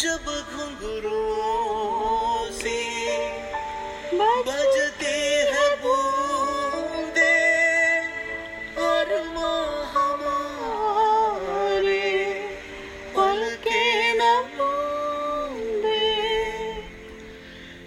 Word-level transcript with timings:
जब 0.00 0.24
घुंघरू 0.26 1.20
से 2.52 2.78
बजते 4.18 5.14
हैं 5.52 5.70
बूंदे 5.82 7.36
और 8.86 9.12
हमारे 9.94 11.22
पल 13.16 13.40
के 13.66 13.80
न 14.18 14.22
बूंदे 14.56 16.02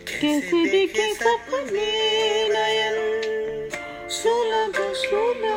कैसे 0.09 0.59
दिखे 0.71 1.07
सपने 1.13 1.91
नयन? 2.55 2.97
सुलग 4.19 4.77
सुलग 5.03 5.48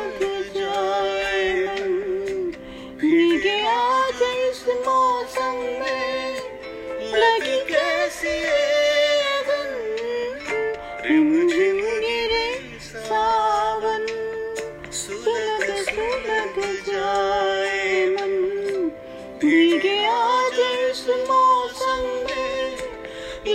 आज 21.03 21.09
इस 21.09 21.27
मौसम 21.29 22.03
में 22.25 22.77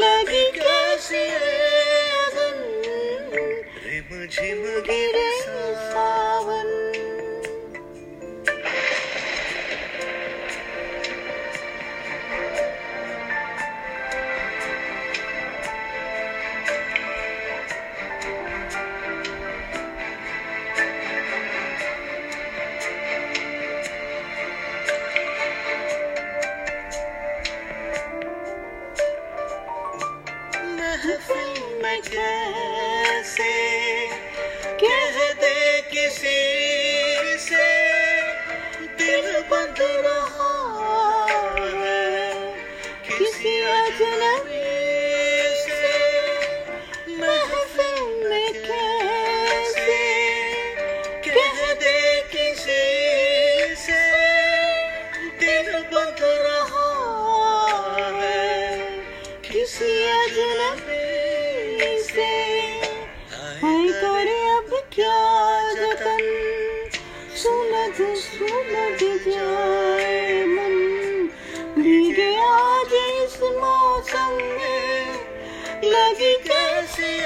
लगी 0.00 0.44
कैसी 0.56 1.22
रिम 3.84 4.26
झिम 4.26 4.62
गिरे 4.88 5.30
सावन 5.42 6.17
महफिल 30.98 32.00
जैसे 32.04 33.52
कह 34.80 35.18
दे 35.40 35.80
किसी 35.90 36.38
से 37.44 37.66
दिल 38.98 39.28
बंद 39.50 39.78
रहा 40.06 40.50
है 41.76 42.02
किसी 43.08 43.54
अजनबी 43.74 44.67
क्या 64.98 65.72
जतन 65.72 66.22
सुलग 67.36 68.16
सुलग 68.16 68.98
जाए 69.28 70.44
मन। 70.46 70.74
भीगे 71.78 72.36
आज 72.36 72.94
इस 72.94 73.42
मौसम 73.42 74.32
में, 74.42 75.12
लगी 75.84 76.34
कैसी 76.34 77.18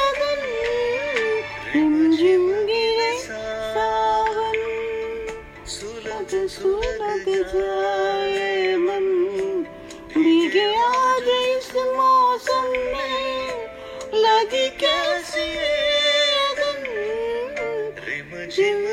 अगन? 0.00 0.44
रिम 1.74 2.16
झिम 2.16 2.66
गिरे 2.66 3.18
सावन। 3.18 4.60
सुलग 5.66 6.46
जाए 7.54 8.76
मन। 8.76 9.06
भीगे 10.18 10.76
आज 10.76 11.28
इस 11.28 11.76
मौसम 11.76 12.70
में, 12.70 13.66
लगी 14.14 14.68
कैसी 14.68 15.91
Jimmy. 18.54 18.91